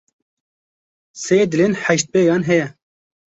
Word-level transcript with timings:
Sê 1.23 1.37
dilên 1.51 1.73
heştpêyan 1.83 2.41
heye. 2.47 2.67